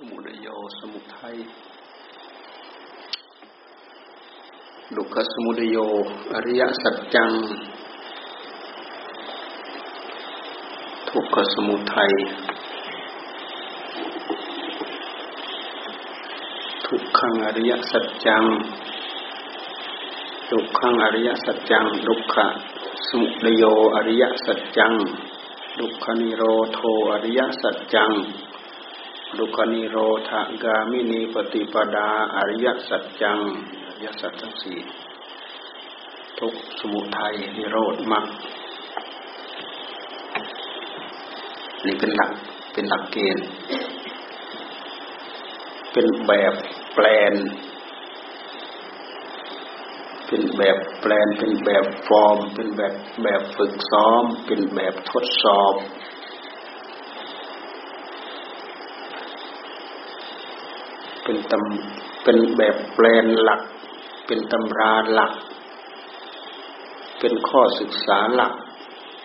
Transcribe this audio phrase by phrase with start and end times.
[0.00, 1.36] สมุทโยสมุทัย
[4.96, 5.76] ดุขสมุทโย
[6.34, 7.30] อริยสัจจัง
[11.08, 12.12] ทุกขสมุทัย
[16.86, 18.44] ทุกขังอริยสัจจัง
[20.50, 22.46] ดุกขังอริยสัจจัง ดุขะ
[23.08, 23.62] สมุทโย
[23.94, 24.92] อริยสัจจัง
[25.78, 26.42] ดุขนิโร
[26.74, 26.80] โท
[27.12, 28.12] อริยสัจจัง
[29.38, 29.98] ดุกนิโร
[30.28, 30.30] ธ
[30.62, 33.38] กามินีปฏิปดาอริยสัจจัง
[33.86, 34.78] อริยสัจทั้งสี่
[36.38, 38.26] ทุกสมุทัยนิโรธมรรค
[41.84, 42.32] นี่เป็นหลัก
[42.72, 43.46] เป็นหลักเกณฑ์
[45.92, 46.54] เป็นแบบ
[46.94, 47.34] แปลน
[50.26, 55.74] เป็นแบบแปลนเป็นแบบฟอร์ม เป็นแบบแบบฝึกซ้อม เป็นแบบทดสอบ
[61.30, 63.62] เป็นตำเป็นแบบแปลนหลัก
[64.26, 65.32] เป็นตำราหลัก
[67.20, 68.52] เป็นข้อศึกษาหลัก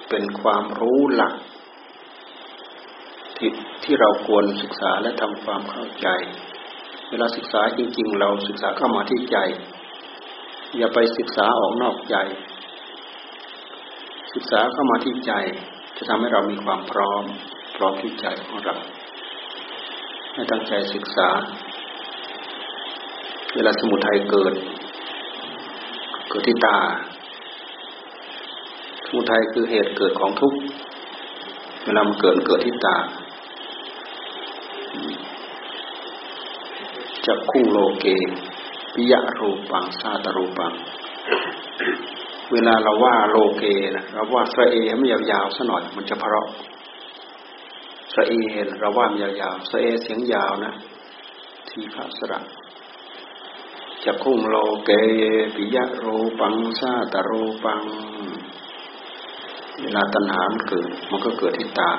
[0.10, 1.34] เป็นความรู้หลัก
[3.38, 3.50] ที่
[3.84, 6.08] ที่เราควรศึกษาและทำความเข้าใจ
[7.10, 9.38] เวลาศึกษาจริง ๆ เราศึกษาเข้ามาที่ใจ
[10.78, 12.16] อย่าไปศึกษาออกนอกใจ
[14.34, 15.34] ศึกษาเข้ามาที่ใจ
[15.98, 17.24] จะทำให้เรามีความพร้อม
[17.76, 18.78] พร้อมที่ใจของเรา
[20.34, 21.30] ให้ตั้งใจศึกษา
[23.56, 24.54] เวลาสมุทัยเกิด
[26.30, 26.78] เกิดที่ตา
[29.06, 30.60] สมุทัยคือเหตุเกิดของทุกข์
[31.84, 32.98] เวลามันเกิดเกิดที่ตา
[37.26, 38.06] จักคุ้งโลเก
[38.94, 40.74] ปิยะรูปังซาตรูปัง
[42.52, 43.64] เวลาเราว่าโลเก
[43.96, 46.48] นะเราว่าสระเอไม่ยาวๆซะหน่อยมันจะเพราะ
[48.14, 48.34] สระเอ
[48.80, 50.74] เราว่ามันยาวๆสระเอเสียงยาวนะ
[51.70, 52.40] ทีฆะสระ
[54.06, 54.92] จะคุ้งโลเก
[55.56, 56.08] ปิยะโร
[56.40, 57.32] ปังซาตโร
[57.64, 57.84] ปัง
[59.82, 61.92] เวลาตัณหามันเกิด มันก็เกิดที่ตา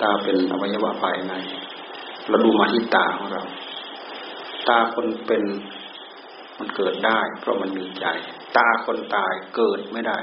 [0.00, 1.32] ตาเป็นอวัยวะภายใน
[2.28, 3.42] เราดูมาที่ตาของเรา
[4.68, 5.42] ตาคนเป็น
[6.58, 8.06] มันเกิดได้ เพราะมันมีใจ
[8.56, 10.18] ตาคนตายเกิดไม่ได้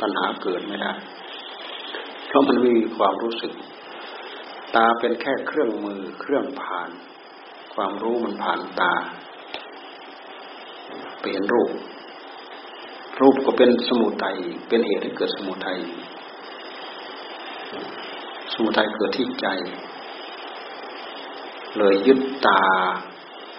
[0.00, 0.92] ตัณหาเกิดไม่ได้
[2.26, 3.52] เพราะมันมีความรู้สึก
[4.76, 6.90] ตาเป็นแค่เครื่องมือเครื่องผ่าน
[7.82, 8.92] ความรู้มันผ่านตา
[11.20, 11.70] เปลี่ยนรูป
[13.20, 14.36] รูปก็เป็นสมุทัย
[14.68, 15.78] เป็นเหตุให้เกิดสมุทัย
[18.52, 19.46] สมุทัยเกิดที่ใจ
[21.78, 22.62] เลยยึดตา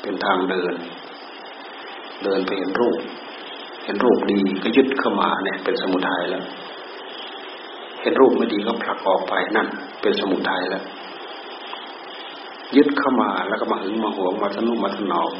[0.02, 0.74] เป็นทางเดิน
[2.24, 3.00] เดินไปเห็นรูป
[3.86, 6.44] เห็นรูปดีก็ยึดเข้ามาเนี่ยเป็นสมุทัยแล้ว
[8.02, 9.68] เห็นรูปไม่ดีก็ผลักออกไปนั่น
[10.02, 10.84] เป็นสมุทัยแล้ว
[12.76, 15.32] ยึดเข้ามาแล้วก็มาหึงมาหวงมาทนุมาถนอม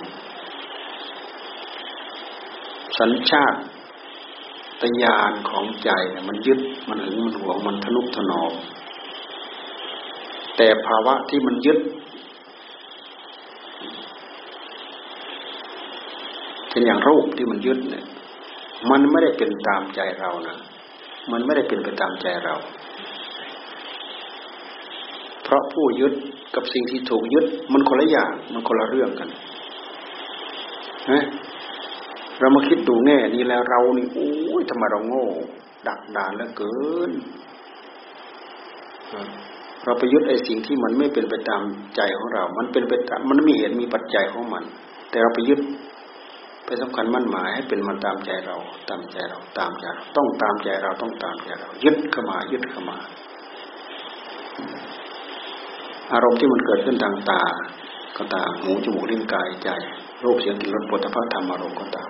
[3.00, 3.60] สัญชาติ
[4.82, 5.90] ตญาณของใจ
[6.28, 6.60] มันยึด
[6.90, 8.54] มันหึงมันหวงมันทนุถนอม
[10.58, 11.80] แต่ภาวะที่มันยึด
[16.70, 18.06] เช่นอย่างรูปที่มันยึดเนี่ย
[18.90, 20.58] มันไม่ได้เป็นตามใจเรานะ
[21.32, 22.56] มันไม่ได้เป็นไปตามใจเรา
[25.44, 26.14] เพราะผู้ยึด
[26.56, 29.30] กับสิ่งที่ถูกยึดมันคนละอย่างมันคนละเรื่องกัน
[31.12, 31.24] นะ
[32.40, 35.26] เรามาคิดดูแง่นี้แล้วเรานี่โอ้ยทำไมเราโง่
[35.88, 36.76] ดักดานแล้วเกิ
[37.10, 37.12] น
[39.86, 41.62] เราไปยึดไอ้สิ่งที่มันไม่เป็นไปตาม
[41.96, 44.64] ใจของเรา มันเป็นไปตามมันมีเหตุมีปัจจัยของมัน
[45.10, 45.60] แต่เราไปยึด
[46.66, 48.58] ไปสำคัญมั่นหมายให้เป็นมันตามใจเรา
[48.90, 52.98] ตามใจเรา ตามใจเรา ต้องตามใจเราต้องตามใจเรา ยึดเข้ามา ยึดเข้ามา
[56.14, 57.42] อารมณ์ที่มันเกิดขึ้นทางตา
[58.18, 59.70] ก็ตามหูจมูกลิ้นกายใจ
[60.24, 62.10] รูปเสียงกลิ่นรสปุถะธรรมอารมณ์ก็ตาม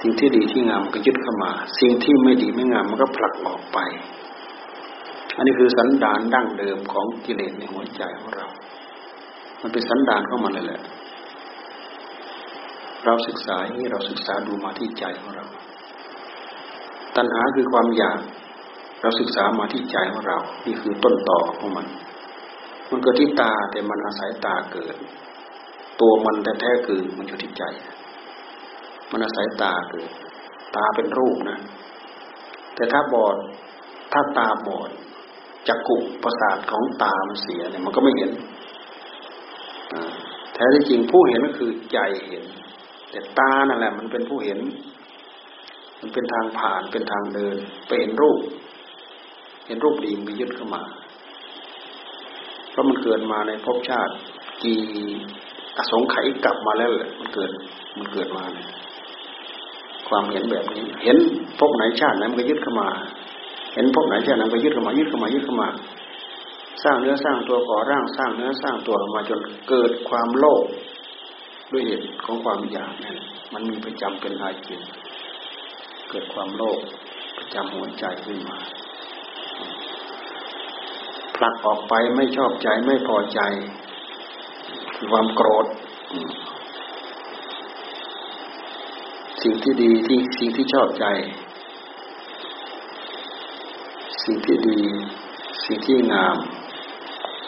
[0.00, 3.78] สิ่งที่ดีที่งามก็ยึดเข้ามา สิ่งที่ไม่ดีไม่งามมันก็ผลักออกไป
[5.36, 8.46] อันนี้คือสันดานดั้งเดิมของกิเลสในหัวใจของเรา
[9.60, 10.82] มันเป็นสันดานของมันเลยแหละ
[13.04, 15.44] เราศึกษาอย่างนี้เราศึกษาดูมาที่ใจของเรา
[17.16, 18.18] ตัณหาคือความอยาก
[19.02, 21.86] เราศึกษามาที่ใจของเรา นี่คือต้นต่อของมัน
[22.90, 24.96] มันเกิดที่ตาแต่มันอาศัยตาเกิด
[26.00, 27.64] ตัวมันแท้ๆคือมันอยู่ที่ใจ
[29.10, 30.10] มันอาศัยตาเกิด
[30.76, 31.58] ตาเป็นรูปนะ
[32.74, 33.36] แต่ถ้าบอด
[34.12, 34.90] ถ้าตาบอด
[35.68, 38.30] จักกุประสาทของตามันเสียเนี่ยมันก็ไม่เห็น
[40.54, 41.98] แท้ที่จริงผู้เห็นก็คือใจ
[42.28, 42.44] เห็น
[43.10, 44.58] แต่ตานั่นแหละ มันเป็นผู้เห็น
[46.00, 47.56] มันเป็นทางผ่านเป็นทางเดิน
[47.86, 48.38] ไปเห็นรูป
[49.66, 50.82] เห็นรูปดีมันยึดเข้ามา
[52.76, 54.12] ราะมันเกิดมาในภพชาติ
[54.62, 54.80] กี่
[55.76, 57.50] อสงไขยกลับมาแล้วแหละมันเกิด
[57.98, 58.68] มันเกิดมาเนี่ย
[60.08, 61.16] ความเห็นแบบนี้ เห็น
[61.58, 62.88] ภพไหนชาติไหนมันก็ยึดเข้ามา
[63.74, 65.68] เห็นภพไหนชาติไหนก็ยึดเข้ามายึดเข้ามายึดเข้ามา
[66.84, 70.64] สร้างเนื้อสร้างตัวก่อร่างสร้างเนื้อสร้างตัวมาจนเกิดความโลภ
[71.72, 73.16] ด้วยเหตุของความอยากนั่น
[73.52, 74.80] มันมีประจำเป็นอาจิน
[76.10, 76.78] เกิดความโลภ
[77.38, 78.56] ประจำหัวใจขึ้นมา
[81.36, 83.40] ผลักออกไปไม่ชอบใจไม่พอใจ
[85.10, 85.66] ความโกรธ
[89.42, 91.06] สิ่งที่ดีที่สิ่งที่ชอบใจ
[94.22, 94.80] สิ่งที่ดี
[95.64, 96.36] สิ่งที่งาม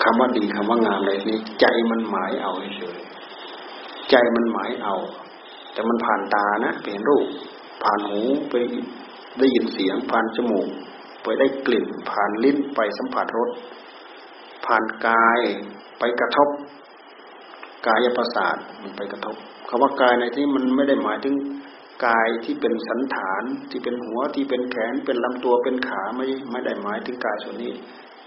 [0.02, 2.99] คำว่าดีคำว่างามอะไรนี้ใจมันหมายเอาเฉย
[4.11, 4.94] ใจมันหมายเอา
[5.73, 7.26] แต่มันผ่านตานะเป็นรูป
[7.82, 8.20] ผ่านหู
[8.50, 8.55] ไป
[9.38, 10.69] ได้ยินเสียงผ่านจมูก
[11.29, 13.51] ไปได้กลิ่น ผ่านลิ้นไปสัมผัสรส
[14.67, 15.41] ผ่านกาย
[15.99, 16.49] ไปกระทบ
[17.87, 19.37] กายประสาทมันไปกระทบ
[19.69, 21.35] คำว่ากายในที่มันไม่ได้หมายถึง
[22.07, 27.73] กายที่เป็นสันฐานที่เป็นหัวที่เป็นแขนเป็นลำตัวเป็นขาไม่ไม่ได้หมายถึงกายส่วนนี้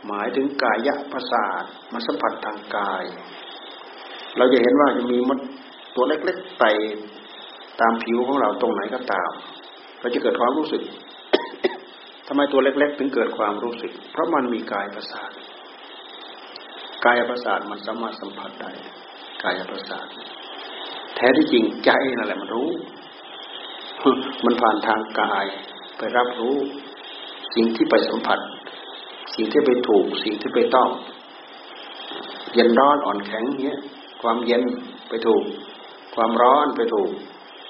[0.08, 1.64] หมายถึงกายะประสาท
[1.94, 3.04] มาสัมผัสทางกาย
[4.38, 5.40] เราจะเห็นว่าจะมีมด
[5.96, 6.72] ตัวเล็กๆไต่
[7.82, 9.32] ตามผิวของเราตรงไหนก็ตาม
[10.00, 10.84] เราจะเกิดความรู้สึก
[12.34, 15.32] ทำไมตัวเล็ก ๆ ถึงเกิดความรู้สึก เพราะมันมีกายประสาท
[17.06, 18.72] กายประสาทมันสามารถสัมผัสได้
[19.44, 20.08] กายประสาท
[21.16, 22.70] แท้ที่จริงใจนั่นแหละมันรู้
[24.46, 25.46] มันผ่านทางกาย
[25.98, 26.58] ไปรับรู้
[27.56, 28.40] สิ่งที่ไปสัมผัส
[29.36, 30.90] สิ่งที่ไปถูก สิ่งที่ไปต้อง
[32.54, 33.80] เย็นร้อนอ่อนแข็งเนี้ย
[34.22, 34.64] ความเย็น
[35.10, 35.44] ไปถูก
[36.16, 37.12] ความร้อนไปถูก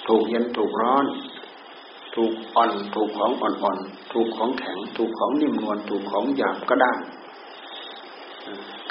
[0.07, 1.05] ถูกเย็นถูกร้อน
[2.15, 6.91] ถูกอ่อน ถูกของอ่อนๆ ถูกของแข็ง ถูกของนิ่มนวล ถูกของหยาบก็ได้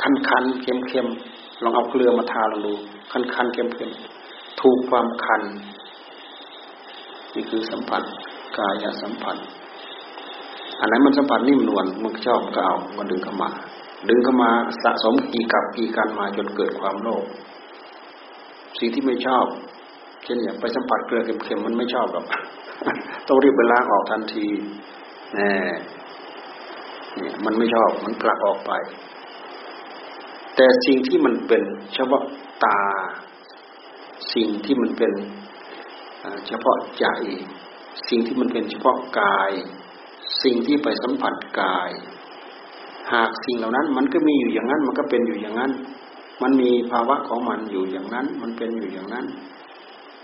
[0.00, 1.06] คันคันเค็มเค็ม
[1.62, 2.72] ลองเอาเกลือมาทาลองดู
[3.12, 3.90] คันคันเค็มเค็ม
[4.60, 5.42] ถูกความคัน
[7.34, 8.02] นี่คือสัมผัส
[8.56, 9.36] กายสัมผัส
[10.78, 13.50] อันไหนมันสัมผัสนิ่มนวลมันชอบก็เอามันดึงเข้ามา
[14.08, 14.50] ดึงเข้ามา
[14.82, 17.24] สะสมกี่กับกี่กันมาจนเกิดความโลภ
[18.78, 19.46] สิ่งที่ไม่ชอบ
[20.24, 22.26] เช่นอย่างไปสัมผัสเกลือเค็มๆมันไม่ชอบหรอก
[23.28, 24.46] ต้องรีบไปล้างออกทันที
[25.34, 25.52] แน่
[27.16, 28.72] เนี่ยมันไม่ชอบมันผลักออกไป
[30.56, 31.62] แต่สิ่งที่มันเป็น
[31.94, 32.22] เฉพาะ
[32.64, 32.80] ตา
[34.34, 35.12] สิ่งที่มันเป็น
[36.46, 37.06] เฉพาะใจ
[38.08, 39.52] สิ่งที่มันเป็นเฉพาะกาย
[40.42, 41.90] สิ่งที่ไปสัมผัสกาย
[43.12, 45.72] หากสิ่งเหล่านั้น มันก็มีอยู่อย่างนั้น มันก็เป็นอยู่อย่างนั้น
[46.42, 49.26] มันมีภาวะของมันอยู่อย่างนั้น มันเป็นอยู่อย่างนั้น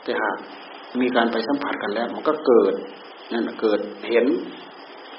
[0.07, 0.37] แต่หาก
[1.01, 2.75] มีการไปสัมผัสกันแล้ว มันก็เกิด
[3.33, 4.27] นั่นเกิดเห็น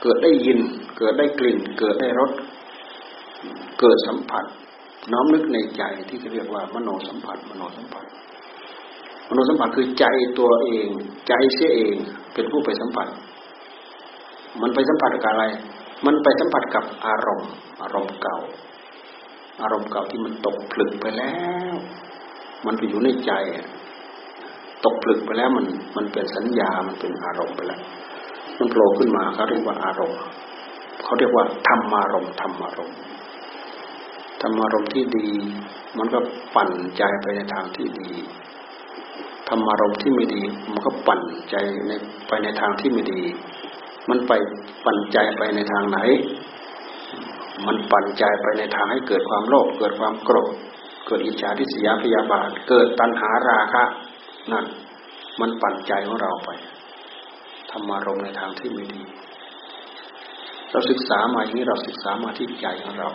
[0.01, 0.59] เกิดได้ยิน
[0.97, 2.31] เกิดได้กลิ่น เกิดได้รส
[3.79, 4.45] เกิดสัมผัส
[5.11, 8.05] น้อมนึกในใจที่เรียกว่ามโนสัมผัส มโนสัมผัส
[9.29, 10.05] มโนสัมผัสคือใจ
[10.39, 10.89] ตัวเอง
[11.27, 11.95] ใจเสียเอง
[12.33, 13.07] เป็นผู้ไปสัมผัส
[14.61, 15.45] มันไปสัมผัสกับอะไร
[16.05, 17.51] มันไปสัมผัสกับอารมณ์
[17.81, 18.37] อารมณ์เก่า
[19.61, 21.35] อารมณ์เก่าที่มันตกผลึกไปแล้
[21.73, 21.75] ว
[22.65, 23.31] มันไปอยู่ในใจ
[24.85, 25.65] ตกผลึกไปแล้วมัน
[25.95, 27.81] มันเป็นสัญญา มันเป็นอารมณ์ไปแล้ว
[28.57, 30.19] มันโผล่ขึ้นมาเขาเรียกว่าอารมณ์
[31.03, 32.97] เขาเรียกว่าธรรมารมณ์ธรรมารมณ์
[34.41, 35.29] ธรรมารมณ์ที่ดี
[35.97, 36.19] มันก็
[36.55, 38.11] ปั่นใจไปในทางที่ดี
[39.49, 41.55] ธรรมารมณ์ที่ไม่ดี มันก็ปั่นใจ
[41.87, 41.91] ใน
[42.27, 43.21] ไปในทางที่ไม่ดี
[44.09, 44.31] มันไป
[44.85, 45.99] ปั่นใจไปในทางไหน
[47.65, 50.53] มันปั่นใจไปในทางให้เกิดความโลภเกิดความโกรธ
[51.05, 53.83] เกิดอิจฉาทิษยาพยาบาท เกิดตัณหาราคะ
[54.51, 54.65] นั่น
[55.39, 56.49] มันปั่นใจของเราไป
[57.71, 59.01] ธรรมารมในทางที่ไม่ดี
[60.71, 63.09] เราศึกษามาอย่างนี้เราศึกษามาที่ใจของเรา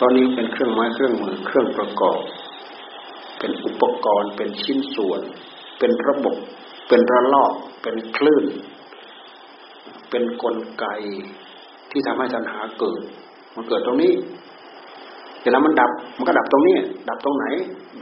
[0.00, 2.20] ตอนนี้เป็นเครื่องไม้เครื่องมือเครื่องประกอบ
[3.38, 5.20] เป็นอุปกรณ์เป็นชิ้นส่วน
[5.78, 6.36] เป็นระบบ
[6.88, 7.52] เป็นระลอก
[7.82, 8.44] เป็นคลื่น
[10.10, 10.86] เป็นนกลไก
[11.90, 13.00] ที่ทำให้ตัณหาเกิด
[13.54, 14.12] มันเกิดตรงนี้
[15.42, 16.76] เวลามันดับ มันก็ดับตรงนี้
[17.08, 17.46] ดับตรงไหน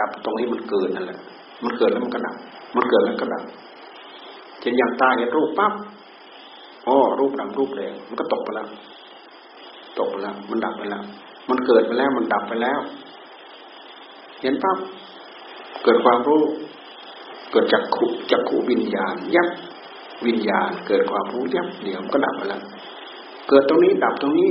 [0.01, 1.21] ดับตรงนี้มันเกิดนั่นแหละ
[1.65, 2.37] มันเกิดแล้วมันก็ดับ
[2.77, 3.45] มันเกิดแล้วก็ดับ
[4.61, 5.73] เช่นอย่างตาเห็นรูปปั๊บ
[6.87, 8.69] อ๋อรูปดำรูปแดงมันก็ตกไปแล้ว
[9.99, 11.03] ตกไปแล้วมันดับไปแล้ว
[11.49, 12.81] มันเกิดไปแล้วมันดับไปแล้ว
[14.43, 14.79] เห็นปั๊บ
[15.85, 16.43] เกิดความรู้
[17.53, 19.49] เกิดจากขุจากขุวิญญาณ ยับ
[20.27, 22.63] วิญญาณ เกิดความรู้ยับเดี๋ยวก็ดับไปแล้ว
[23.49, 24.51] เกิดตรงนี้ดับตรงนี้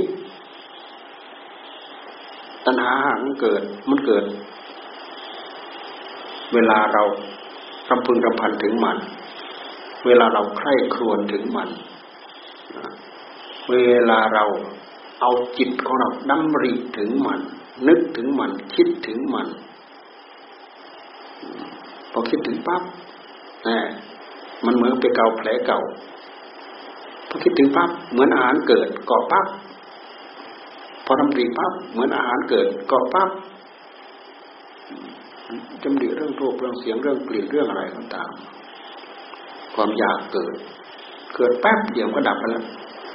[2.66, 4.24] ตัณหามันเกิดมันเกิด
[6.54, 7.02] เวลาเรา
[7.90, 8.98] รำพึงรำพันถึงมัน
[10.06, 11.68] เวลาเราใคร่ครวญถึงมัน
[13.70, 13.76] เว
[14.10, 14.44] ลาเรา
[15.20, 17.40] เอาจิตของเราดำริถึงมัน
[17.88, 19.48] นึกถึงมัน คิดถึงมัน
[22.12, 22.82] พอคิดถึงปั๊บ
[24.64, 25.80] มันเหมือนไปเกาแผลเก่า
[27.28, 29.46] พอคิดถึงปั๊บเหมือนอาหารเกิดเกาะปั๊บ
[31.04, 33.28] พอดำริปั๊บเหมือนอาหารเกิดเกาะปั๊บ
[35.82, 38.30] จำริเรื่องรูปเรื่องเสียงเรื่องกลิ่นเรื่องอะไรก็ตาม
[39.74, 40.56] ความอยากเกิด
[41.36, 42.64] เกิดแป๊บเดียวก็ดับไปแล้ว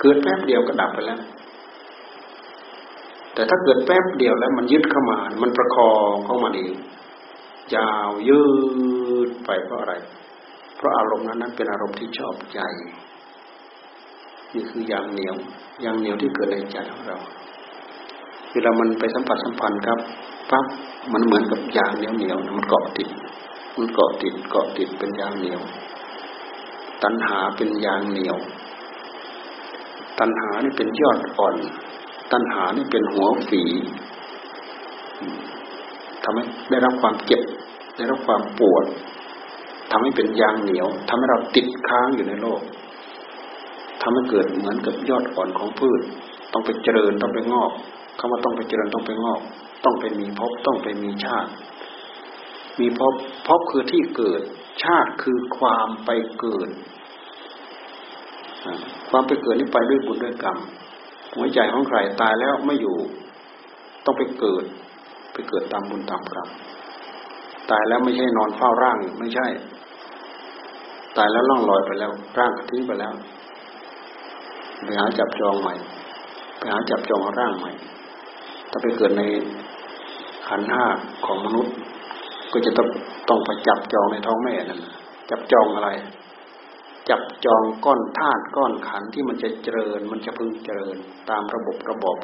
[0.01, 1.19] เกิดแป๊บเดียวก็ดับไปแล้ว
[3.33, 6.75] แต่ถ้าเกิดแป๊บเดียวแล้ว มันยึดเข้ามา มันประคองเข้ามาเอง
[7.75, 8.41] ยาวยื
[9.27, 9.93] ดไปเพราะอะไร
[10.77, 12.59] เพราะอารมณ์นั้นนั้นเป็นอารมณ์ที่ชอบใจ
[14.53, 15.35] นี่คือยางเหนียว
[15.83, 17.17] ยางเหนียวที่เกิดในใจของเรา
[18.51, 19.99] เวลามันไปสัมผัสสัมพันธ์ครับ
[20.51, 20.65] ปั๊บ
[21.13, 23.09] มันเหมือนกับยางเหนียวเหนียวมันเกาะติด
[23.77, 25.61] มันเกาะติดเกาะติดเป็นยางเหนียว
[27.03, 28.37] ตัณหาเป็นยางเหนียว
[30.19, 31.55] ตัณหานี่เป็นยอดอ่อน
[32.31, 33.63] ตัณหานี่เป็นหัวฝี
[36.23, 37.43] ทำให้ได้รับความเจ็บ
[37.97, 38.85] ได้รับความปวด
[39.91, 42.61] ทำให้เป็นยางเหนียวทำให้เราติดค้างอยู่ในโลก
[44.01, 46.01] ทำให้เกิดเหมือนกับยอดอ่อนของพืช
[46.51, 47.71] ต้องไปเจริญต้องไปงอก
[48.19, 49.41] คำว่าต้องไปเจริญต้องไปงอก
[49.85, 51.51] ต้องไปมีพบต้องไปมีชาติ
[52.79, 53.13] มีพบ
[53.47, 54.41] พบคือที่เกิด
[54.83, 56.69] ชาติคือความไปเกิด
[59.09, 60.57] ความไปเกิดนี่ไปด้วยบุญด้วยกรรม
[61.35, 62.97] หัวใจของใครตายแล้วไม่อยู่
[64.05, 64.63] ต้องไปเกิด
[65.33, 66.49] ไปเกิดตามบุญตามกรรม
[67.71, 69.47] ตายแล้วไม่ใช่นอนเฝ้าร่างไม่ใช่
[71.17, 73.13] ตายแล้วล่องลอยไปแล้ว ร่างทิ้งไปแล้ว
[74.83, 75.73] ไปหาจับจองใหม่
[76.57, 77.71] ไปหาจับจองร่างใหม่
[78.69, 79.23] ถ้าไปเกิดใน
[80.49, 80.85] ขันห้า
[81.25, 81.73] ของมนุษย์
[82.51, 82.87] ก็จะต้อง
[83.29, 84.81] ต้องไปจับจองในท้องแม่นั่น
[85.29, 85.89] จับจองอะไร
[87.09, 90.97] จับจองก้อนธาตุก้อนขันที่มันจะเจริญ มันจะพึงเจริญ
[91.29, 92.17] ตามระบบระบบ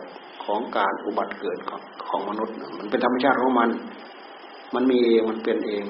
[0.46, 3.70] ของการอุบัติเกิดของของมนุษย์ มันเป็นธรรมชาติของมัน
[4.76, 5.86] มันมีเองมันเป็นเอง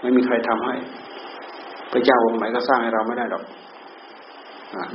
[0.00, 0.74] ไม่มีใครทำให้
[1.92, 3.44] พระเจ้าองค์ไหนก็สร้างให้เราไม่ได้หรอก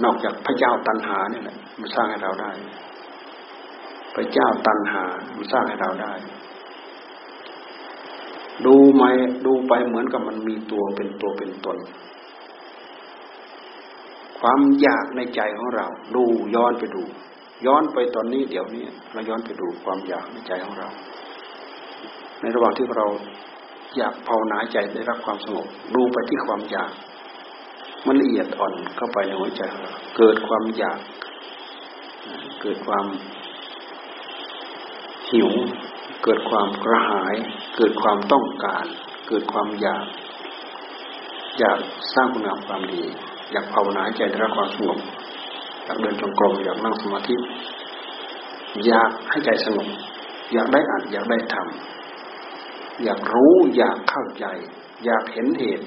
[0.03, 2.51] นอกจากพระเจ้าตันหาเนี่ยแหละมันสร้างให้เราได้
[4.15, 5.03] พระเจ้าตันหา
[5.37, 6.13] มันสร้างให้เราได้
[8.65, 9.03] ดูไหม
[9.45, 11.77] ดูไปเหมือนกับมันมีตัวเป็นตัวเป็นตน
[14.39, 16.24] ความอยากในใจของเรา ดู
[16.55, 17.03] ย้อนไปดู
[17.65, 20.89] ย้อนไปตอนนี้เดี๋ยวนี้เราย้อนไปดูความอยากในใจของเรา
[22.41, 23.07] ในระหว่างที่เรา
[23.98, 26.91] อยากภาวนาใจได้รับความสงบ ดูไปที่ความอยาก
[28.05, 31.00] มันละเอียดอ่อนเข้าไปในหัวใจเราเกิดความอยาก
[32.62, 33.05] เกิดความ
[35.29, 35.50] หิว
[36.24, 37.36] เกิดความกระหาย
[37.75, 38.86] เกิดความต้องการ
[39.27, 40.06] เกิดความอยาก
[41.60, 41.80] อยาก
[42.13, 43.03] สร้างคุณงามความดี
[43.51, 45.00] อยากภาวนาใจได้รับความสงบ
[45.86, 47.36] อยากเดินจงกรมอยากนั่งสมาธิ
[48.86, 49.88] อยากให้ใจสงบ
[50.53, 54.46] อยากได้อ่านอยากได้ทำอยากรู้อยากเข้าใจ
[55.06, 55.86] อยากเห็นเหตุ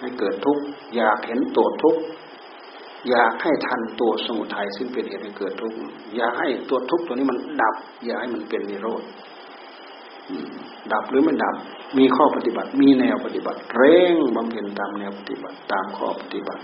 [0.00, 0.62] ให้เกิดทุกข์
[0.96, 2.02] อยากเห็นตัวทุกข์
[3.08, 5.76] อยากให้ทันตัวสมุทัยซึ่งเป็นเหตุให้เกิดทุกข์
[6.16, 9.02] อยากให้ตัวทุกข์ตัวนี้มันดับ อยากให้มันเป็นนิโรธ
[10.92, 11.54] ดับหรือไม่ดับ
[11.98, 16.62] มีข้อปฏิบัติ มีแนวปฏิบัติ เร่งบำเพ็ญตามแนวปฏิบัติ ตามข้อปฏิบัติ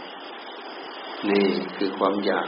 [1.30, 2.46] นี่คือความอยาก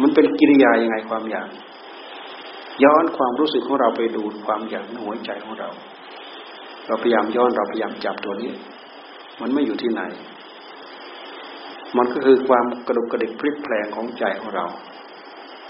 [0.00, 1.48] มันเป็นกิริยายังไงความอยาก
[2.84, 5.68] ย้อนความรู้สึกของเราไปดูความอยากในหัวใจของเรา
[6.86, 8.52] เราพยายามย้อนเราพยายามจับตัวนี้
[9.40, 10.02] มันไม่อยู่ที่ไหน
[11.96, 14.66] มันก็คือความกระดุกกระดิกพลิกแปลงของใจของเรา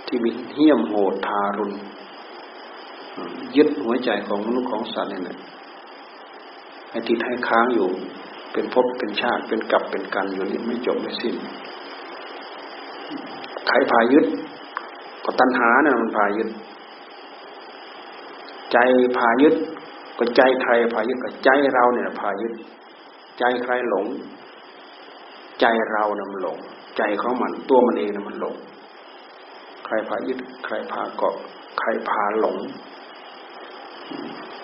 [0.06, 1.72] ที่มีเหี้ยมโหดทารุณ
[3.56, 5.38] ยึดหัวใจของมนุษย์ของสัตว์นี่แหละ
[6.90, 7.88] ให้ติดให้ค้างอยู่
[8.52, 11.34] เป็นภพเป็นชาติเป็นกลับเป็นกันอยู่นี่ไม่จบไม่สิ้น
[13.68, 14.24] ใครพายึด
[15.24, 16.48] ก็ตัณหาเนี่ยมันพายึด
[18.72, 18.78] ใจ
[19.18, 19.54] พายึด
[20.18, 22.52] ก็ใจใครพายึดก็ใจเราเนี่ยพายึด
[23.38, 24.06] ใจใครหลง
[25.60, 26.58] ใจเราเนี่ยมันหลง
[26.96, 28.56] ใจของมันตัวมันเองเนี่ยมันหลง
[29.86, 31.34] ใครพายึด ใครพาเกาะ
[31.78, 32.56] ใครพาหลง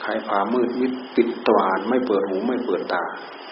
[0.03, 3.03] ใครพามืดมิดปิดตวานไม่เปิดหูไม่เปิดตา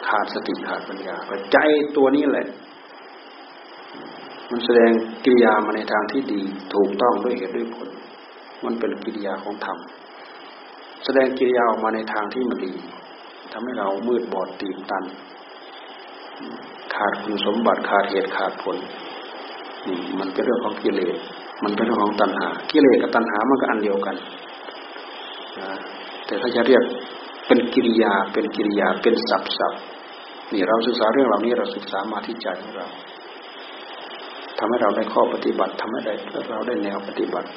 [0.06, 1.58] ขาดสติขาดปัญญาก็ใจ
[1.96, 2.46] ตัวนี้แหละ
[4.50, 4.90] มันแสดง
[5.24, 6.42] กิริยามาในทางที่ดี
[6.74, 7.88] ถูกต้องด้วยเหตุด้วยผล
[8.64, 9.78] มันเป็นกิริยาของธรรม
[11.04, 12.72] แสดงกิริยาออกมาในทางที่มันดี
[13.52, 15.04] ทำให้เรามืดบอดตีบตัน
[16.94, 18.76] ขาดคุณสมบัติขาดเหตุขาดผล
[19.86, 21.16] นี่มันเป็นเรื่องของกิเลส
[21.64, 24.16] มันเป็นเรื่องของตัณหา กิเลสกับตัณหามันก็อันเดียวกัน
[26.26, 26.82] แต่ถ้าจะเรียก
[27.46, 29.72] เป็นกิริยาเป็นกิริยาเป็นสับสับ
[30.52, 32.86] นี่เราศึกษาเรื่องเหล่านี้เราศึกษามาที่ใจของเรา
[34.58, 36.14] ทำให้เราได้ข้อปฏิบัติทำให้ได้
[36.50, 37.48] เราได้แนวปฏิบัติ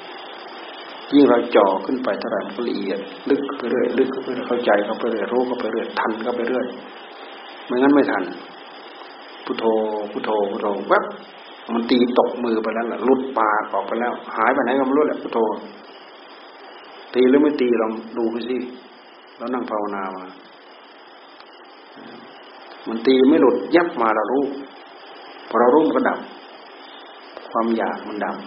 [1.14, 3.00] ยิ่งเราจ่อขึ้นไปเท่าไหร่มันก็ละเอียด
[3.30, 6.66] ลึกไปเรื่อยลึกไปเรื่อยเข้าใจเข้าไปเรื่อยรู้เข้าไปเรื่อยทันเข้าไปเรื่อย
[7.66, 8.24] ไม่งั้นไม่ทัน
[9.46, 9.66] พุทโธ
[10.12, 11.04] พุทโธพุทโธแวบ
[11.74, 15.40] มันตีตกมือไปแล้วล่ะลุดปากออกไปแล้ว หายไปไหนก็ไม่รู้แหละพุทโธ
[17.14, 18.56] ตีหรือไม่ตีลองดูไปสิ
[19.38, 20.26] แล้วนั่งภาวนามา
[22.88, 24.44] มันตีไม่หลุดยับมาเรารู้
[25.50, 26.20] พอเรารู้มันก็ดับ
[27.52, 28.38] ความอยากมันดับ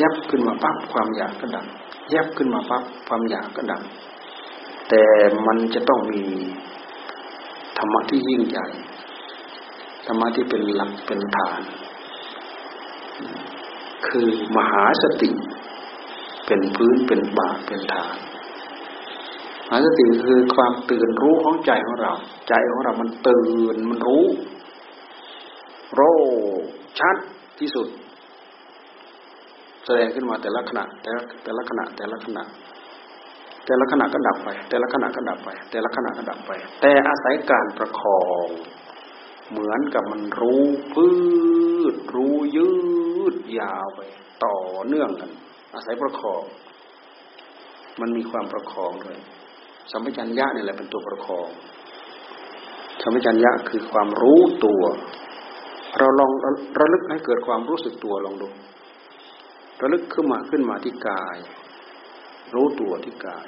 [0.00, 1.66] ยับขึ้นมาปั๊บความอยากก็ดับ
[2.14, 3.82] ยับขึ้นมาปั๊บความอยากก็ดับ
[4.88, 5.02] แต่
[5.46, 6.22] มันจะต้องมี
[7.78, 8.66] ธรรมะที่ยิ่งใหญ่
[10.06, 11.60] ธรรมะที่เป็นหลักเป็นฐาน
[14.06, 15.30] คือมหาสติ
[16.46, 18.16] เป็นพื้นเป็นบาเป็นฐาน
[19.68, 22.12] มหาสติคือความตื่นรู้ของใจของเรา
[22.48, 24.24] ใจของเรามันตื่นมันรู้
[25.94, 26.00] โร
[26.98, 27.16] ชัด
[27.58, 27.88] ที่สุด
[29.84, 31.10] แสดงขึ้นมาแต่ละขณะแต่
[31.44, 32.44] แต่ละขณะแต่ละขณะ
[33.66, 38.48] แต่ละขณะก็ดับไป แต่ละขณะก็ดับไป แต่ละขณะก็ดับไป แต่อาศัยการประคอง
[39.50, 41.08] เหมือนกับมันรู้พื
[41.92, 42.72] ดรู้ยื
[43.34, 44.00] ดยาวไป
[44.44, 45.30] ต่อเนื่องกัน
[45.74, 46.42] อาศัยประคอง
[48.00, 49.18] มันมีความประคองด้วย
[49.90, 51.48] สัมปชัญญะนี่แหละเป็นตัวประคอง
[53.02, 54.82] สัมปชัญญะคือความรู้ตัว
[55.98, 56.30] เราลอง
[56.78, 58.48] ระลึกให้เกิดความรู้สึกตัวลองดู
[59.82, 61.36] ระลึกขึ้นมาขึ้นมาที่กาย
[62.54, 63.46] รู้ตัวที่กาย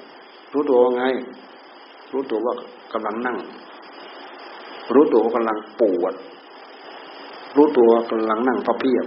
[0.53, 1.05] รู้ตัวว่าไง
[2.13, 2.55] รู้ตัวว่า
[2.93, 3.39] กำลังนั่ง
[4.95, 6.15] รู้ตัวว่ากำลังปวด
[7.57, 9.07] รู้ตัวกำลังนั่งพระเพียบ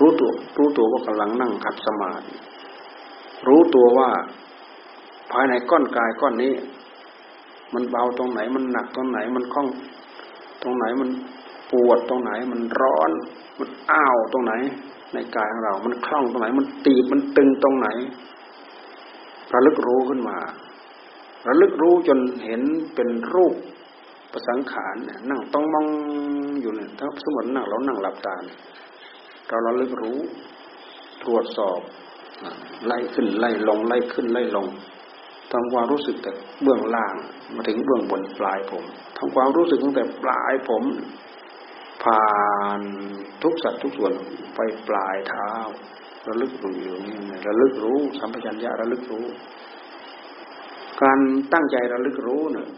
[0.00, 2.34] รู้ตัวรู้ตัวว่ากำลังนั่งขัดสมาธิ
[3.46, 4.08] รู้ตัวว่า
[5.32, 6.52] ภายในก้อนกายก้อนนี้
[7.74, 9.68] มันเบาตรงไหนมันหนักตรงไหนมันคล่อง
[10.62, 11.10] ตรงไหนมัน
[11.70, 13.10] ปวดตรงไหนมันร้อน
[13.58, 14.52] มันอ้าวตรงไหน
[15.12, 17.88] ในกายของเรา มันคล่องตรงไหน มันตีบมันตึงตรงไหน
[19.52, 20.36] ระลึกรู้ขึ้นมา
[21.46, 22.62] ระลึกรู้จนเห็น
[22.94, 23.54] เป็นรูป
[24.32, 25.86] ประสังขารเนี่ยนั่งต้องมอง
[26.60, 28.34] อยู่เนี่ยถ้าสมมตินั่งเรานั่งหลับตา
[29.48, 30.18] เนี่ยเราระลึกรู้
[31.22, 31.80] ตรวจสอบ
[32.86, 34.66] ไล่ขึ้นไล่ลงไล่ขึ้นไล่ลง
[35.52, 36.30] ทำความรู้สึกแต่
[36.62, 37.14] เบื้องล่าง
[37.54, 38.84] มาถึงเบื้องบนปลายผม
[39.18, 40.84] ทำความรู้สึกตั้งแต่ปลายผม
[42.04, 42.28] ผ่า
[42.78, 42.80] น
[43.42, 44.12] ทุกสัตว์ทุกส่วน
[44.54, 45.50] ไปปลายเท้า
[46.28, 49.24] ระลึกรู้อยู่นี่ระลึกรู้ สัมปชัญญะระลึกรู้
[51.02, 51.18] การ
[51.52, 52.68] ตั้งใจระลึกรู้เนี่ย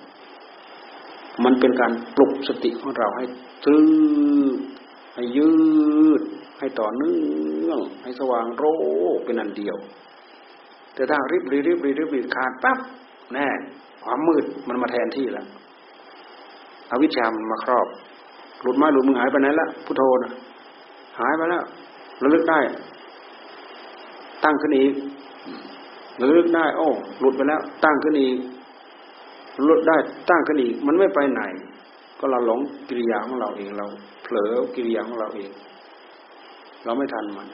[1.45, 3.25] มันเป็นการปลุกสติของเราให้
[3.65, 4.49] ตื้อ
[5.15, 5.51] ให้ยื
[6.21, 6.23] ด
[6.59, 8.65] ให้ต่อเนื่องให้สว่างโร
[9.25, 9.77] เป็นอันเดียว
[10.95, 11.73] แต่ถ้ารีบรีบรี
[12.09, 12.79] บรีขาดปั๊บ
[13.33, 13.47] แน่
[14.05, 15.47] ความมืดมันมาแทนที่แล้ว
[16.91, 17.87] อวิชชามันมาครอบ
[18.63, 20.33] หลุดไม้หลุดมือหายไปไหนละพุทโธนะ
[21.21, 21.65] หายไปแล้ว
[22.23, 22.61] ระลึกได้
[24.45, 24.93] ตั้งขึ้นอีก
[26.21, 26.89] ระลึกได้ โอ้
[27.21, 28.37] หลุดไปแล้ว ตั้งขึ้นอีก
[29.65, 29.97] หลุดได้
[30.31, 31.43] ตั้งขึ้นอีก มันไม่ไปไหน
[32.19, 33.87] ก็เราหลงกิริยาของเราเองเรา
[34.23, 35.51] เผลอกิริยาของเราเอง
[36.87, 37.49] เราไม่ทันมัน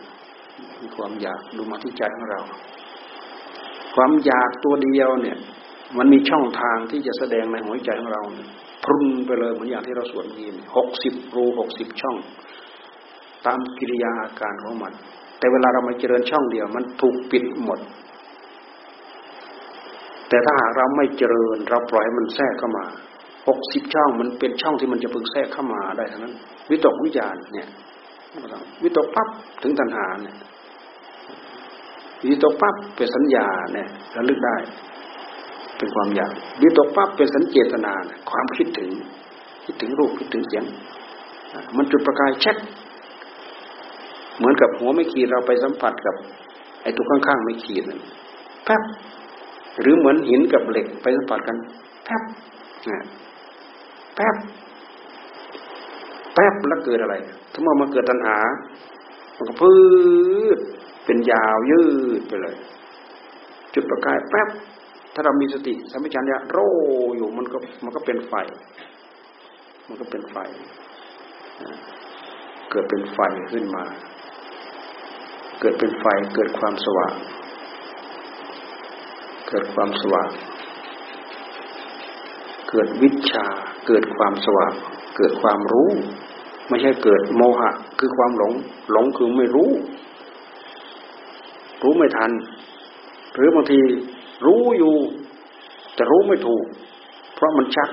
[0.80, 2.40] มีความอยากดูมาที่ใจของเรา
[3.94, 5.38] ความอยากตัวเดียวเนี่ย
[5.98, 8.22] มันมีช่องทางที่จะแสดงในหัวใจของเรา
[8.84, 12.16] พรุนไปเลยเหมือนอย่างที่เราสวดยีนหกสิบรูหกสิบช่อง
[13.46, 14.92] ตามกิริยาอาการของมัน
[15.38, 17.80] แต่เวลาเรามาเจริญช่องเดียว มันถูกปิดหมด
[20.28, 22.84] แต่ถ้าหากเราไม่เจริญ เราปล่อยมันแทรกเข้ามา
[23.48, 26.34] หกสิบช่องมันเป็นช่องที่มันจะพึงแทรกเข้ามาได้ทั้งนั้น
[26.70, 27.68] วิตกวิจารเนี่ย
[28.82, 29.28] วิตกปั๊บ
[29.62, 30.36] ถึงตัณหาเนี่ย
[32.28, 34.56] วิตกปั๊บเป็นสัญญาเนี่ยระลึกได้
[35.76, 37.92] เป็นความอยากวิตกปั๊บเป็นสัญเจตนา
[38.30, 38.90] ความคิดถึง
[39.64, 40.64] คิดถึงรูปคิดถึงเสียง
[41.76, 42.56] มันจุดประกายแช็ค
[44.36, 46.14] เหมือนกับหัวไม่ขีดเราไปสัมผัสกับ
[46.82, 48.00] ไอ้ตัวข้างๆไม่ขีดนั่น
[48.64, 48.82] แป๊บ
[49.80, 51.56] หรือเหมือนหินกับเหล็กไปสัมผัสกัน
[52.04, 52.22] แป๊บ
[54.16, 54.36] แป๊บ
[56.34, 57.14] แป๊บแล้วเกิดอะไร
[57.52, 58.38] ถ้ามันเกิดตัณหา
[59.36, 59.74] มันก็พื
[60.56, 60.58] ด
[61.04, 61.82] เป็นยาวยื
[62.20, 62.56] ดไปเลย
[63.74, 64.48] จุดประกายแป๊บ
[65.14, 66.58] ถ้าเรามีสติสัมปชัญญะโร
[67.16, 68.34] อยู่มันก็มันก็เป็นไฟ
[69.86, 70.36] มันก็เป็นไฟ
[72.70, 73.18] เกิดเป็นไฟ
[73.52, 73.84] ขึ้นมา
[75.60, 77.14] เกิดเป็นไฟเกิดความสว่าง
[79.48, 80.30] เกิดความสว่าง
[82.70, 83.46] เกิดวิชา
[83.86, 84.72] เกิดความสว่าง
[85.16, 85.90] เกิดความรู้
[86.72, 88.52] ไม่ใช่เกิดโมหะ คือความหลง
[88.92, 89.70] หลงคือไม่รู้
[91.82, 92.30] รู้ไม่ทัน
[93.34, 93.80] หรือบางที
[94.46, 94.94] รู้อยู่
[95.94, 96.64] แต่รู้ไม่ถูก
[97.34, 97.88] เพราะมันชัก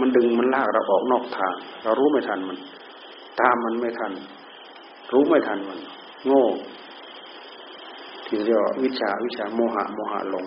[0.00, 2.58] มันดึงมันลากเราออกนอกทาง เรารู้ไม่ทันมัน
[3.40, 4.12] ตามมันไม่ทัน
[5.12, 5.78] รู้ไม่ทันมัน
[6.26, 6.44] โง่
[8.26, 10.44] ที่เรียกว่าวิชาวิชาโมหะ โมหะหลง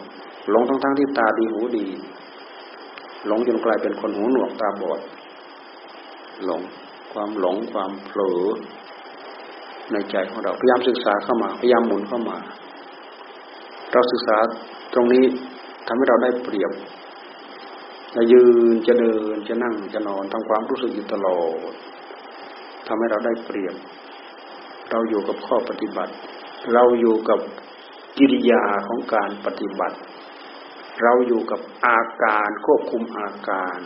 [0.52, 1.86] หลงทั้งทั้งที่ตาดีหูดี
[3.28, 5.00] หลงจนกลายเป็นคนหูหนวกตาบอด
[6.45, 6.62] หลง
[7.15, 8.41] ความหลงความเผลอ
[9.91, 12.38] ในใจของเราพยายามศึกษาเข้ามาพยายามหมุนเข้ามา
[13.91, 14.38] เราศึกษา
[14.93, 15.23] ตรงนี้
[15.88, 16.71] ทำให้เราได้เปรียบ
[18.15, 21.73] จะยืนจะเดินจะนั่งจะนอนทำความรู้สึกอยู่ตลอด
[22.88, 23.75] ทำให้เราได้เปรียบ
[24.91, 26.13] เราอยู่กับข้อปฏิบัติ
[26.73, 27.39] เราอยู่กับ
[28.17, 29.97] กิริยาของการปฏิบัติ
[31.04, 33.78] เราอยู่กับอาการควบคุมอาการ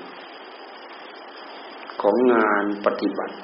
[2.01, 3.35] ของงานปฏิบัติ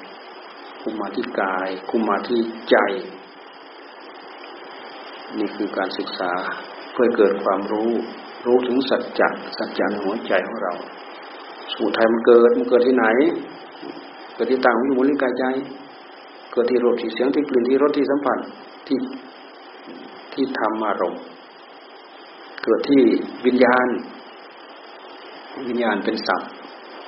[0.82, 2.40] คุมมาที่กาย คุมมาที่
[2.70, 2.76] ใจ
[5.38, 6.32] นี่คือการศึกษา
[6.92, 7.90] เพื่อเกิดความรู้
[8.46, 10.72] รู้ถึงสัจจะสัจจะในหัวใจของเรา
[11.72, 13.06] สมุทัยมันเกิดมันเกิดที่ไหน
[14.34, 15.44] เกิดที่ต่างวิมุลิกายใจ
[16.52, 18.38] เกิดที่รสที่เสียงที่กลิ่นที่รสที่สัมผัส
[18.86, 18.98] ที่
[20.32, 21.22] ที่ธรรมอารมณ์
[22.64, 23.02] เกิดที่
[23.46, 23.86] วิญญาณ
[25.68, 26.50] วิญญาณเป็นศัพท์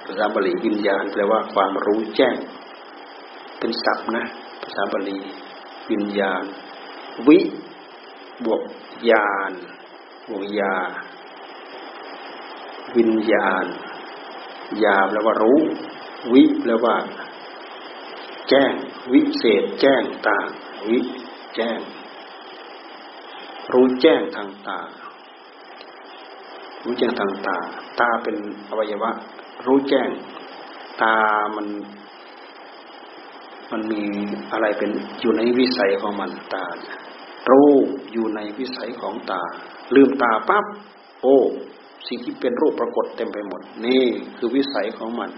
[0.08, 2.36] ภาษาบาลีวิญญาณแปลว่าความรู้แจ้ง
[3.58, 4.24] เป็นศัพท์นะ
[4.62, 5.18] ภาษาบาลี
[5.90, 6.44] วิญญาณ
[7.28, 7.38] วิ
[8.44, 8.62] บวก
[9.10, 9.52] ญาณ
[10.28, 10.76] บวกยา
[12.96, 13.64] วิญญาณ
[14.84, 15.60] ยาแปลว่ารู้
[16.32, 16.96] วิแปลว่า
[18.48, 18.72] แจ้ง
[19.12, 20.46] วิเศษ แจ้งต่าง
[20.88, 20.98] วิ
[21.56, 21.78] แจ้ง
[23.72, 24.80] รู้แจ้งทางตา
[26.82, 27.56] รู้แจ้งทางตา
[28.00, 28.36] ตาเป็น
[28.70, 29.10] อวัยวะ
[29.66, 30.08] รู้แจ้ง
[31.02, 31.14] ตา
[31.56, 31.66] มัน
[33.72, 34.02] มันมี
[34.52, 34.90] อะไรเป็น
[35.20, 36.64] อยู่ในวิสัยของมันตา
[37.50, 37.70] รู้
[38.12, 39.42] อยู่ในวิสัยของตา
[39.94, 40.64] ลืมตาปั๊บ
[41.22, 41.36] โอ้
[42.08, 44.02] สิ่งที่เป็นรูปปรากฏเต็มไปหมด นี่
[44.36, 45.30] คือวิสัยของมัน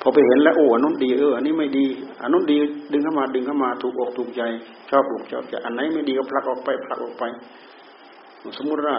[0.00, 1.86] พอไปเห็นแล้วโอ้อันนู้นดีเอออันนี้ไม่ดี
[2.22, 2.56] อันนู้นดี
[2.92, 4.42] ดึงเข้ามาดึงเข้ามาถูกอกถูกใจ
[4.90, 7.24] ชอบอกชอบใจอันไหนไม่ดีก็ผลักออกไปผลักออกไป
[8.58, 8.96] สมมุติว่า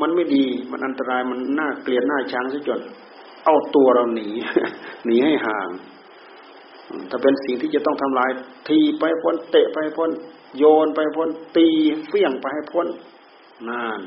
[0.00, 2.80] มันไม่ดีมันอันตรายมันน่าเกลียดน่าชังซะจน
[3.44, 4.28] เอาตัวเราหนี
[5.06, 5.68] หนีให้ห่าง
[7.10, 8.30] ถ้าเป็นสิ่งที่จะต้องทำลาย
[8.68, 10.10] ทีไปพ้นเตะไปพ้น
[10.58, 11.68] โยนไปพ้น ตี
[12.08, 12.86] เฟี้ยงไปให้พ้น
[13.68, 14.00] นาน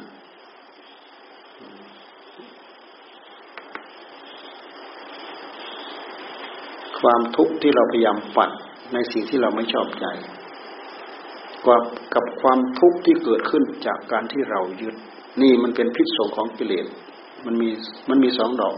[6.99, 8.49] ความทุกข์ที่เราพยายามปัด
[8.93, 10.05] ในสิ่งที่เราไม่ชอบใจ
[11.65, 14.95] กับกับความทุกข์ที่เกิดขึ้นจากการที่เรายึด
[15.41, 16.85] นี่มันเป็นพิษสงของกิเลส
[17.45, 17.69] มันมี
[18.09, 18.75] มันมีสองดอก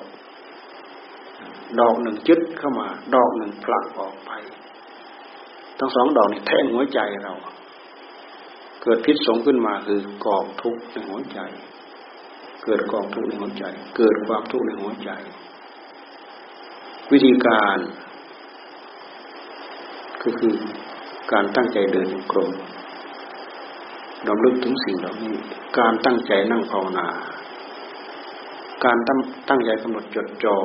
[1.80, 4.32] ดอกหนึ่งยึดเข้ามา ดอกหนึ่งผลักออกไป
[5.80, 7.34] ทั้งสองดอกนี่แทงหัวใจเรา
[8.82, 11.40] เกิดพิษสงขึ้นมาคือกองทุกข์ในหัวใจ
[12.64, 13.66] เกิดกองทุกข์ในหัวใจ
[13.98, 15.12] เกิดความทุกข์ในหัวใจ
[17.12, 17.78] วิธีการ
[20.24, 20.54] ก็คือ
[21.32, 22.52] การตั้งใจเดินกรม
[24.28, 25.36] ดำลึกถึงสิ่งเหล่านี้
[25.80, 27.08] การตั้งใจนั่งภาวนา
[28.86, 30.58] การตั้งตั้งใจกำหนดจดจ่อ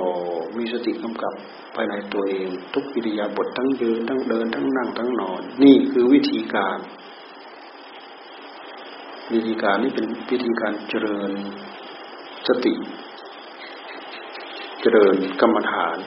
[0.58, 1.34] มีสติกำกับ
[1.74, 6.78] ภายในตัวเอง ทุกวิริยาบททั้งยืนทั้งเดินทั้งนั่งทั้งนอน นี่คือวิธีการ
[9.32, 11.30] วิธีการนี้เป็นวิธีการเจริญ
[12.48, 12.74] สติ
[14.80, 15.98] เจริญกรรมฐาน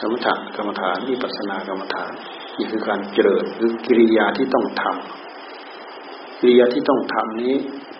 [0.00, 2.12] สมถกรรมฐานวิปัสสนากรรมฐาน
[2.56, 5.25] นี่คือการเจริญคือกิริยาที่ต้องทำ
[6.40, 7.54] กิริยาที่ต้องทำนี้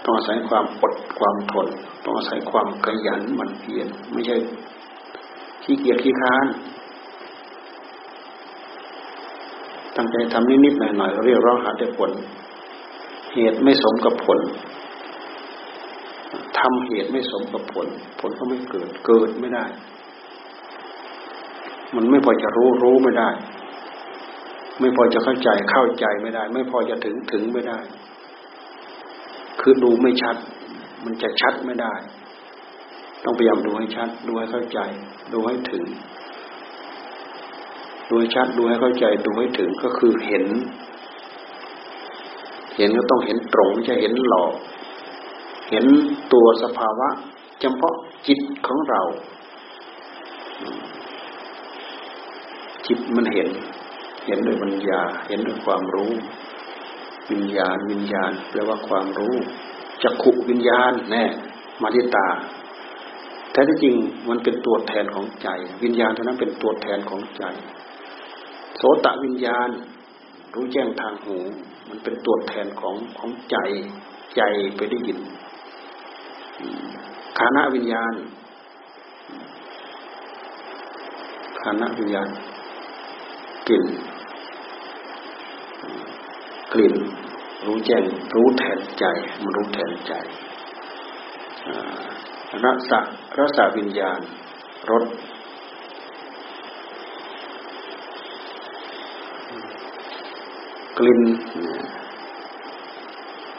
[0.04, 1.66] ต้องอาศัยความอดความทน
[2.04, 4.36] ต้องอาศัยความขยันหมั่นเพียรไม่ใช่
[5.64, 6.46] ขี้เกียจขี้ค้าน
[9.96, 12.10] ตั้งใจทำนิดๆหน่อยๆเรียกร้องหาแต่ผล
[13.34, 14.40] เหตุไม่สมกับผล
[16.58, 17.86] ทำเหตุไม่สมกับผล
[18.20, 19.64] ผลก็ไม่เกิด เกิดไม่ได้
[21.94, 23.30] มันไม่พอจะรู้รู้ไม่ได้
[24.80, 27.78] ไม่พอจะเข้าใจเข้าใจไม่ได้ ไม่พอจะถึงถึงไม่ได้
[29.60, 30.36] คือดูไม่ชัด
[31.04, 31.94] มันจะชัดไม่ได้
[33.24, 34.78] ต้องพยายามดูให้ชัด ดูให้เข้าใจ
[35.32, 35.84] ดูให้ถึง
[38.08, 40.46] ดูให้ชัด ดูให้เข้าใจ ดูให้ถึงก็คือเห็น
[42.76, 44.52] เห็นก็ต้องเห็นตรงไม่ใช่เห็นหลอก
[45.70, 45.86] เห็น
[46.32, 47.08] ตัวสภาวะ
[47.60, 47.94] เฉพาะ
[48.26, 49.02] จิตของเรา
[52.86, 53.48] จิตมันเห็น
[54.26, 56.12] เห็นด้วยปัญญา เห็นด้วยความรู้
[57.30, 59.36] วิญญาณ วิญญาณแปลว่าความรู้
[60.02, 61.24] จักขุวิญญาณแน่
[61.82, 62.28] มาที่ตา
[63.52, 63.96] แท้ที่จริง
[64.28, 65.48] มันเป็นตัวแทนของใจ
[65.84, 67.44] วิญญาณเท่านั้นเป็นตัวแทนของใจ
[68.76, 69.68] โสตวิญญาณ
[70.54, 71.36] รู้แจ้งทางหู
[71.88, 73.56] มันเป็นตัวแทนของของใจ
[74.36, 74.42] ใจ
[74.76, 75.18] ไปได้ยิน
[77.38, 78.14] ขานะวิญญาณ
[81.62, 82.28] ขานะวิญญาณ
[83.68, 83.84] กลิ่น
[86.72, 86.94] กลิ่น
[87.66, 89.04] รู้แจ้งรู้แทนใจ
[89.42, 90.12] มันรู้แทนใจ
[92.64, 93.00] รสะ
[93.38, 94.20] รสะวิญญาณ
[94.90, 95.04] รส
[100.98, 101.20] กลิ่น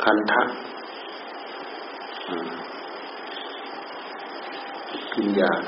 [0.03, 0.43] คันทะ
[5.17, 5.61] วิญญาณ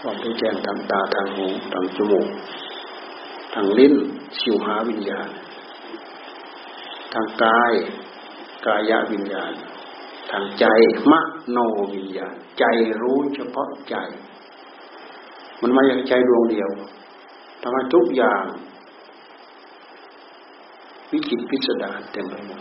[0.00, 2.28] ความรู้แจ้งทางตาทางหูทางจมูก
[3.58, 3.94] ทางลิ้น
[4.38, 5.28] ชิวหาวิญญาณ
[7.14, 7.72] ทางกาย
[8.66, 9.52] กายวิญญาณ
[10.30, 10.64] ทางใจ
[11.10, 11.12] ม
[11.50, 11.58] โน
[11.94, 12.64] วิญญาณ ใจ
[13.00, 13.96] รู้เฉพาะใจ
[15.60, 16.70] มันมาอย่างใจดวงเดียว
[17.62, 18.44] ทำให้ทุกอย่าง
[21.12, 22.60] วิจิตพิสดารเต็มไปหมด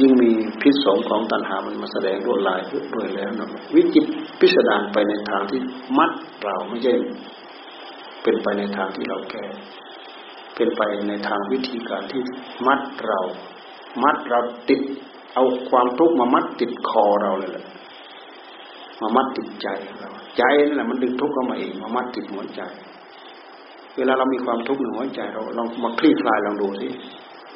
[0.00, 2.60] ยิ่งมีพิษสงของตัณหามันมาแสดงด้วยลาย
[2.94, 4.06] ด้วยแล้วนะวิจิต
[4.40, 5.60] พิสดารไปในทางที่
[5.98, 6.10] มัด
[6.42, 6.94] เราไม่ใช่
[8.22, 9.44] เป็นไปในทางที่เราแก้
[10.54, 12.22] เป็นไปในทางวิธีการที่
[12.66, 13.20] มัดเรา
[14.02, 14.80] มัดเราติด
[15.34, 17.66] เอาความทุกข์มามัดติดคอเราเลยแหละ
[19.00, 19.68] มามัดติดใจ
[20.00, 22.62] เรา ใจนั่นแหละมันดึงทุกข์เข้ามาเอง มามัดติดหัวใจ
[23.96, 26.88] เวลาเรามีความทุกข์ในหัวใจเราลองมาคลี่คลายลองดูสิ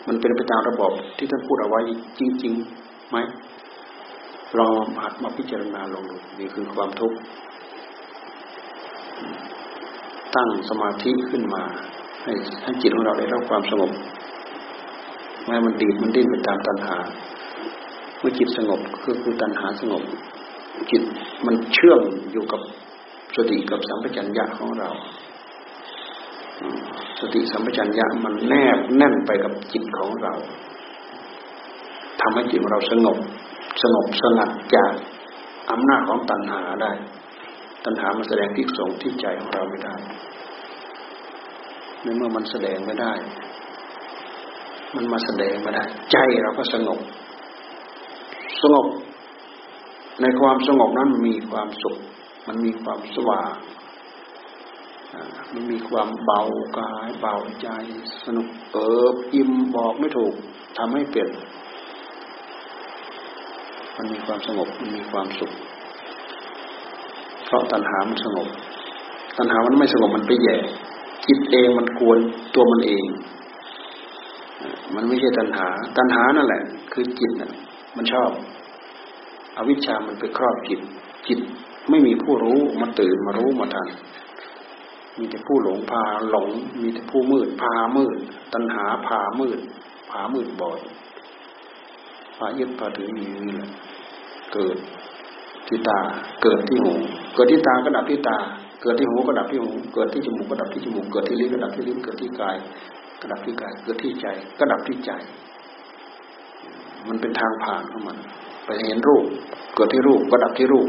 [0.09, 1.81] มันเป็นไปตามระบบที่ท่านพูดเอาไว้
[2.19, 3.17] จริงๆไหม
[4.59, 4.73] ลอง
[5.03, 7.17] หัดมาพิจารณาลองดูนี่คือความทุกข์
[10.37, 11.63] ตั้งสมาธิขึ้นมา
[12.23, 13.91] ให้ให้จิตของเราได้รับความสงบ
[15.45, 16.97] ไม่มันดีดมันดิ้นไปตามตัณหา
[18.19, 20.03] เมื่อจิตสงบคือคือตัณหาสงบ
[20.91, 21.03] จิต
[21.47, 22.01] มันเชื่อม
[22.33, 22.61] อยู่กับ
[23.37, 24.91] สติกับสัมปชัญญะของเรา
[27.21, 30.33] สติสัมปชัญญะมันแนบแน่นไปกับจิตของเรา
[32.21, 33.19] ทำให้จิตของเราสงบ
[33.83, 34.93] สงบสงัดจาก
[35.71, 36.93] อำนาจของตัณหาได้
[37.85, 39.95] ตัณหามันแสดงพิกสงที่ใจของเราไม่ได้
[42.03, 43.13] ในเมื่อมันแสดงไม่ได้
[44.95, 47.01] มันมาแสดงไม่ได้ ใจเราก็สงบ
[48.63, 48.87] สงบ
[50.23, 51.97] ในความสงบนั้นมีความสุข
[52.47, 53.55] มันมีความสว่าง
[55.53, 56.43] มันมีความเบา
[56.79, 57.69] กายเบาใจ
[58.25, 60.35] สนุกเอิบอิ่มบอกไม่ถูก
[60.79, 61.31] ทำให้เปลี่ยน
[63.97, 65.53] มันมีความสงบ มันมีความสุข
[67.47, 68.49] เพราะตัณหามันสงบ
[69.39, 70.57] ตัณหามันไม่สงบมันไปแย่
[71.27, 72.19] จิตเองมันกวน
[72.55, 73.05] ตัวมันเอง
[74.95, 77.53] มันไม่ใช่ตัณหา ตัณหานั่นแหละ คือจิตน่ะ
[77.97, 78.31] มันชอบ
[79.57, 80.81] อวิชชามันไปครอบจิต
[81.27, 81.39] จิต
[81.91, 83.89] ไม่มีผู้รู้มาตื่นมารู้มาทัน
[85.19, 86.49] มีแต่ผู้หลงพาหลง
[86.83, 88.17] มีแต่ผู้มืดพามืด
[88.55, 89.61] ตัณหาพามืด
[90.11, 90.81] พามืดบอด
[92.37, 93.71] พายึดพาถืออยู่นี่แหละ
[94.53, 94.77] เกิด
[95.69, 95.99] ที่ตา
[96.43, 96.93] เกิดที่หู
[97.35, 98.37] เกิดที่ตาก็ดับที่ตา
[98.83, 102.57] เกิดที่หูก็ดับที่หู เกิดที่จมูกก็ดับที่จมูก เกิดที่ลิ้นก็ดับที่ลิ้น เกิดที่กาย
[103.21, 104.27] ก็ดับที่กาย เกิดที่ใจ
[104.59, 105.11] ก็ดับที่ใจ
[107.09, 108.17] มันเป็นทางผ่านของมัน
[108.65, 109.25] ไปเห็นรูป
[109.75, 110.89] เกิดที่รูปก็ดับที่รูป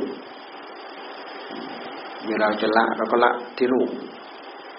[2.28, 3.90] เวลาจะละเราก็ละที่รูป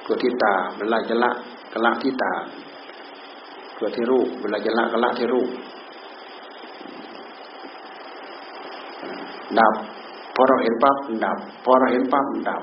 [0.05, 1.31] เกิดที่ตา เวลาจะละ
[1.73, 2.33] ก็ละที่ตา
[3.77, 5.49] เกิดที่รูป เวลาจะละก็ละที่รูป
[9.61, 9.75] ดับ
[10.35, 12.63] พอเราเห็นปั๊บดับพอเราเห็นปั๊บดับ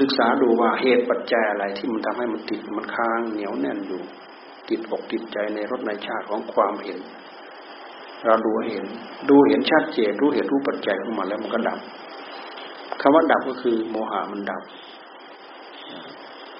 [0.00, 4.02] ศึกษาดูว่าเหตุปัจจัยอะไรที่มันทำให้มันติดมันค้างเหนียวแน่นอยู่
[4.68, 6.98] ติดอกติดใจในรถในชาติของความเห็น
[8.24, 8.86] เราดูเห็น
[9.28, 11.78] ดูเห็นชัดเจนรู้เหตุรู้ปัจจัยของมันแล้วมันก็ดับ
[13.00, 14.62] คำว่าดับก็คือโมหะมันดับ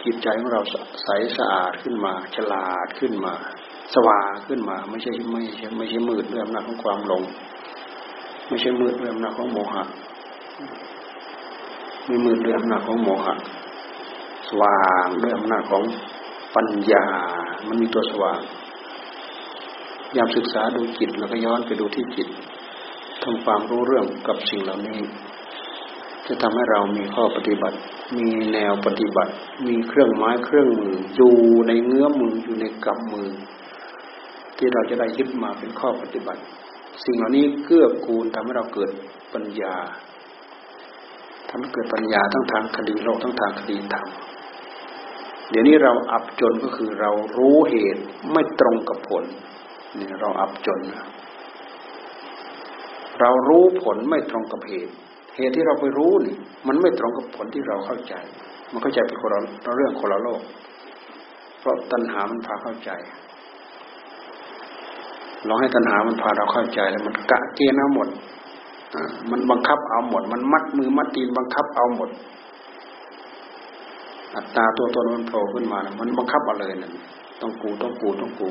[0.04, 0.62] จิตใจของเรา
[1.02, 3.34] ใสสะอาดขึ้นมา ฉลาดขึ้นมา
[3.94, 7.22] สว่างขึ้นมา ไม่ใช่ไม่ใช่ไม่ใช่มืดด้วยอำนาจของความหลง
[8.48, 9.82] ไม่ใช่มืดด้วยอำนาจของโมหะ
[12.06, 13.34] ไม่มืดด้วยอำนาจของโมหะ
[14.48, 15.82] สว่างด้วยอำนาจของ
[16.54, 17.04] ปัญญา
[17.66, 18.40] มันมีตัวสว่าง
[20.16, 22.28] ยามศึกษาดูจิตแล้วก็ย้อนไปดูที่จิต
[23.22, 24.98] ทำความรู้เรื่องกับสิ่งเหล่านี้
[26.26, 27.76] จะทำให้เรามีข้อปฏิบัติ
[28.18, 29.32] มีแนวปฏิบัติ
[29.68, 31.34] มีเครื่องไม้เครื่องมืออยู่
[31.68, 33.28] ในเงื้อมืออยู่ในกำมือ
[34.56, 36.42] ที่เราจะได้ยึดมาเป็นข้อปฏิบัติ
[37.04, 38.90] สิ่งเหล่านี้เกื้อกูลทำให้เราเกิด
[39.34, 39.74] ปัญญา
[41.48, 44.08] ทำให้เกิดปัญญาทั้งทางคดีโลกทั้งทางคดีธรรม
[45.50, 49.24] เดี๋ยวนี้เราอับจนก็คือเรารู้เหตุไม่ตรงกับผล
[49.94, 50.80] เนี่ยเราอับจน
[53.20, 54.94] เรารู้ผลไม่ตรงกับเหตุ
[55.36, 58.14] เหตุที่เราไปรู้นี่ มันไม่ตรงกับผลที่เราเข้าใจ
[58.72, 60.42] มันเข้าใจเป็นคนเราเรื่องคนละโลก
[61.60, 62.90] เพราะตัณหามันพาเข้าใจ
[65.48, 68.08] ลองให้ตัณหามันพาเราเข้าใจแล้วมันกะเกณฑ์เอาหมด
[69.30, 72.10] มันบังคับเอาหมด มันมัดมือมัดตีนบังคับเอาหมด
[74.34, 76.92] อัตตาตัวตนมันโผล่ขึ้นมานะมันบังคับเอาเลยนะ
[77.40, 78.48] ต้องกูต้องกูต้องกู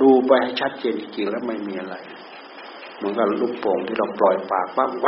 [0.00, 1.94] ดูไปให้ชัดเจนจริงๆแล้วไม่มีอะไร
[2.96, 5.06] เหมือนกับลูกโป่งที่เราปล่อยปากว่าแว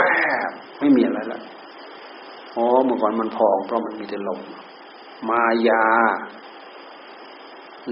[0.49, 1.41] บไม่มีอะไรละ
[2.57, 4.41] อ๋อเมื่อก่อนมันพองเพราะมันมีแต่ลม
[5.29, 5.85] มายา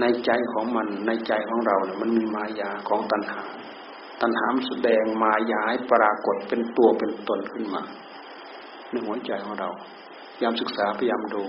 [0.01, 3.41] ในใจของมันในใจของเราเนี่ยมันมีมายาของตัณหา
[4.21, 7.81] ตัณหามแสดงมายาให้ปรากฏเป็นตัวเป็นตนขึ้นมา
[8.89, 9.69] ในหัวใจของเรา
[10.35, 11.43] พยายามศึกษาพยายามดู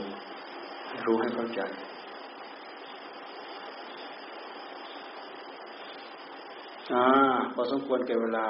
[1.07, 1.61] รู้ให้เข้าใจ
[6.93, 7.05] อ่า
[7.55, 8.49] พอสมควรแก่เวลา